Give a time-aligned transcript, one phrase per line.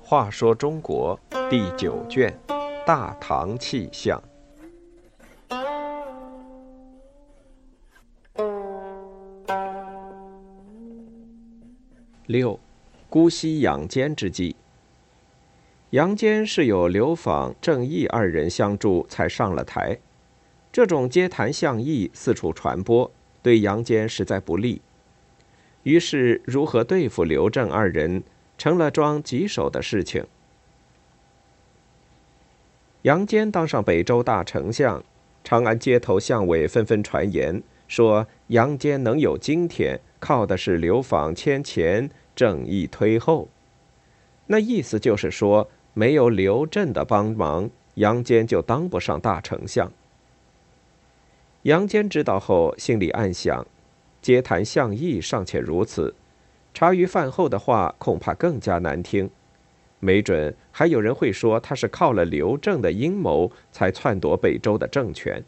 [0.00, 2.34] 话说中国第九卷
[2.86, 4.18] 《大唐气象》
[12.24, 12.58] 六，
[13.10, 14.56] 姑息杨坚之计。
[15.90, 19.98] 杨坚是有刘访、郑义二人相助才上了台，
[20.72, 23.10] 这种街谈巷议四处传播，
[23.42, 24.80] 对杨坚实在不利。
[25.84, 28.22] 于是，如何对付刘郑二人？
[28.58, 30.26] 成了桩棘手的事情。
[33.02, 35.04] 杨坚当上北周大丞相，
[35.44, 43.48] 长安街头巷尾纷纷传言说，杨坚能有今天，靠的是刘访迁前，正义推后。
[44.48, 49.92] 那意思就是说，没有刘镇的帮忙，杨坚就当不上大丞相。
[51.62, 53.66] 杨坚知道后，心里暗想：
[54.22, 56.14] 街谈巷议尚且如此。
[56.72, 59.28] 茶余饭后的话恐怕更加难听，
[59.98, 65.42] 没准还有人会说他是靠了刘正的阴谋才篡夺北周的政权。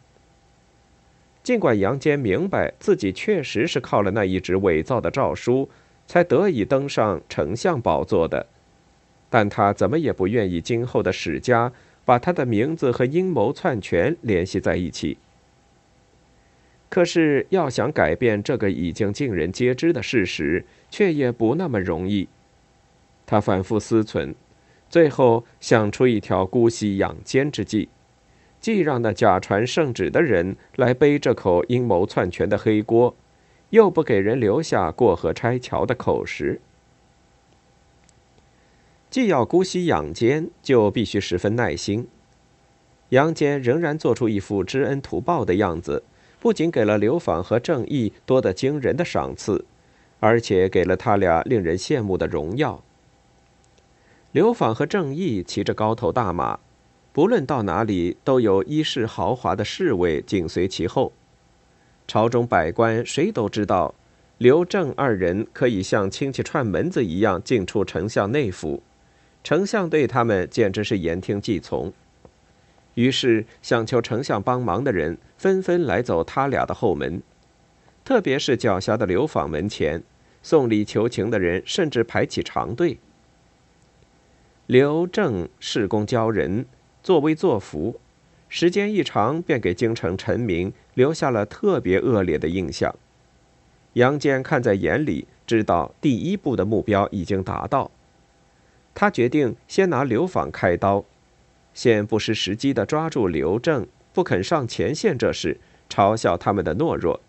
[1.45, 5.69] 尽管杨坚明白自己确实是靠了那一纸伪造的诏书
[6.07, 8.45] 才得以登上丞相宝座的，
[9.31, 11.73] 但他怎么也不愿意今后的史家
[12.05, 15.17] 把他的名字和阴谋篡权联系在一起。
[16.91, 22.29] 可是要想改变这个已经尽人皆知的事实，却也不那么容易。
[23.25, 24.35] 他反复思忖，
[24.89, 27.89] 最后想出一条姑息养奸之计，
[28.61, 33.15] 既让那假传圣旨的人来背这口阴谋篡权的黑锅，
[33.71, 36.61] 又不给人留下过河拆桥的口实。
[39.09, 42.09] 既要姑息养奸，就必须十分耐心。
[43.11, 46.03] 杨坚仍然做出一副知恩图报的样子。
[46.41, 49.65] 不仅给了刘访和郑义多得惊人的赏赐，
[50.19, 52.83] 而且给了他俩令人羡慕的荣耀。
[54.33, 56.59] 刘访和郑义骑着高头大马，
[57.13, 61.13] 不论到哪里都有衣饰豪华的侍卫紧随其后。
[62.09, 63.95] 朝中百官谁都知道，
[64.39, 68.83] 刘郑二人可以像亲戚串门子一样进出丞相内府，
[69.45, 71.93] 丞相对他们简直是言听计从。
[72.95, 77.23] 于是，想求丞相帮忙的人纷纷来走他俩的后门，
[78.05, 80.03] 特别是狡黠的刘访门前，
[80.43, 82.99] 送礼求情的人甚至排起长队。
[84.67, 86.67] 刘正恃功骄人，
[87.03, 88.01] 作威作福，
[88.49, 92.95] 时间一长，便给京城臣民留下了特别恶劣的印象。
[93.95, 97.91] 杨坚看在眼里，知道第一步的目标已经达到，
[98.95, 101.05] 他决定先拿刘访开刀。
[101.73, 105.59] 先不失时机地抓住刘正不肯上前线这事，
[105.89, 107.21] 嘲笑他们的懦弱，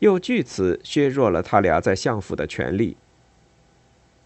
[0.00, 2.96] 又据此削弱了他俩在相府的权力。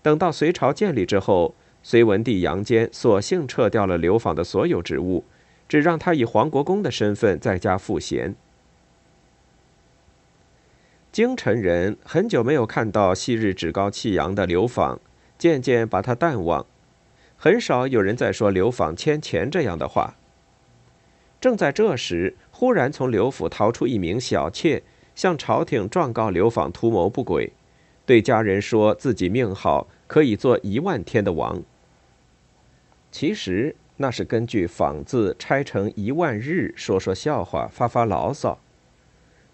[0.03, 5.25] 等到隋朝建立之后，隋文帝杨坚索性撤掉了刘访的所有职务，
[5.69, 8.35] 只让他以黄国公的身份在家赋闲。
[11.13, 15.01] 京城人很久没有看到昔日趾高气扬的刘访，
[15.37, 16.67] 渐渐把他淡忘。
[17.41, 20.17] 很少有人在说刘访牵钱这样的话。
[21.41, 24.83] 正在这时，忽然从刘府逃出一名小妾，
[25.15, 27.53] 向朝廷状告刘访图谋不轨，
[28.05, 31.63] 对家人说自己命好，可以做一万天的王。
[33.13, 38.59] 其实那是根据“访”字拆成一万日，说说笑话，发发牢骚。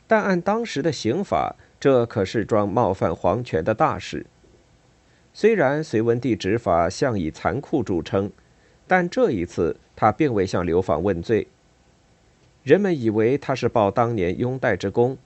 [0.06, 4.24] 但按当时的刑法，这可是桩冒犯皇权的大事。
[5.36, 8.30] 虽然隋文帝执法向以残酷著称，
[8.86, 11.48] 但这一次他并未向刘访问罪。
[12.62, 15.18] 人们以为他是报当年拥戴之功，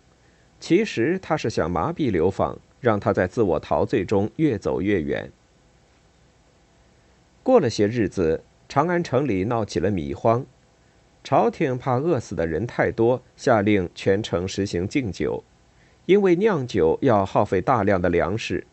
[0.58, 5.30] 其实他是想麻痹刘访，让他在自我陶醉中越走越远。
[7.42, 10.46] 过了些日子，长安城里闹起了米荒，
[11.22, 15.44] 朝廷怕饿死的人太多，下令全城实行禁酒，
[16.06, 18.66] 因为酿酒要耗费大量的粮食。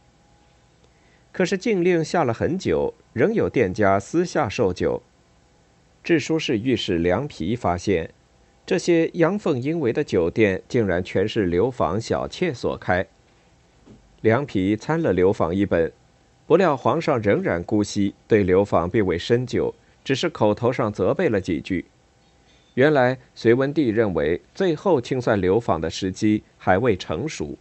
[1.36, 5.04] 可是禁令下了很久，仍有店家私下售酒。
[6.02, 8.10] 治书室御史梁皮发现，
[8.66, 13.06] 这些阳奉阴违的酒店竟然全是刘访小妾所开。
[14.22, 15.92] 梁皮参了刘访一本，
[16.48, 21.84] 不料皇上仍然姑息，对刘访并未深究，只是口头上责备了几句。
[22.76, 27.58] 原来隋文帝认为，最后清算刘访的时机还未成熟。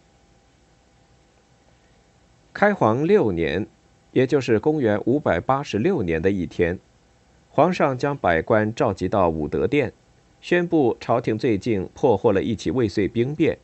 [2.54, 3.66] 开皇六年，
[4.12, 6.78] 也就是公元五百八十六年的一天，
[7.50, 9.92] 皇上将百官召集到武德殿，
[10.40, 13.58] 宣布朝廷最近破获了一起未遂兵变，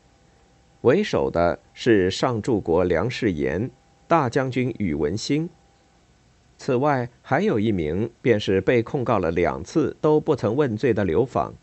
[0.81, 3.71] 为首的是上柱国梁士言、
[4.09, 5.49] 大将军宇文兴。
[6.59, 11.55] 此外，还有一名，便是被控告了两次都不曾问罪的刘访。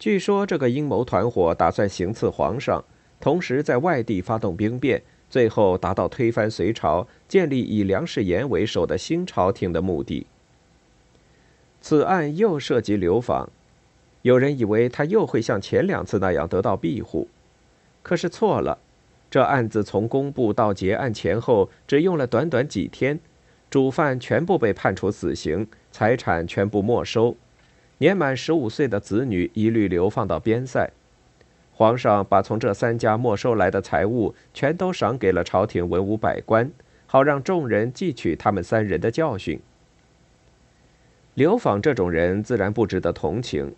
[0.00, 2.84] 据说这个阴谋团伙打算行刺皇上，
[3.20, 5.00] 同时在外地发动兵变，
[5.30, 10.26] 最后达到推翻隋朝、建立以梁士言为首的新朝廷的目的。
[11.80, 13.48] 此案又涉及流放，
[14.22, 17.28] 有人以为他又会像前两次那样得到庇护，
[18.02, 18.78] 可是错了。
[19.30, 23.20] 这案子从公布到结案前后，只用了短短几天。
[23.70, 27.36] 主犯全部被判处死刑，财产全部没收，
[27.98, 30.90] 年满十五岁的子女一律流放到边塞。
[31.78, 36.68] 皇上把从这三家没收来的财物全都赏给了朝廷文武百官，
[37.06, 39.60] 好让众人汲取他们三人的教训。
[41.34, 43.72] 刘访这种人自然不值得同情，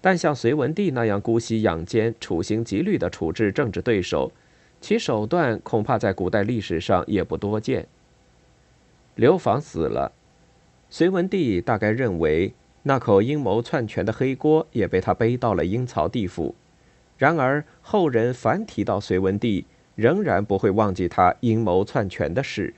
[0.00, 4.32] 但像隋文帝那样姑息养奸、处心积虑地处置政治对手，
[4.80, 7.86] 其手段恐怕在古代历史上也不多见。
[9.14, 10.10] 刘访死了，
[10.90, 12.52] 隋文帝大概认为
[12.82, 16.56] 那口阴谋篡权的黑锅也被他背到了阴曹地府。
[17.16, 22.74] 然而后人凡提到隋文帝，仍然不会忘记他阴谋篡权的事。